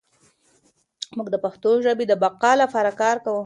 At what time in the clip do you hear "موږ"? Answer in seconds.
1.15-1.27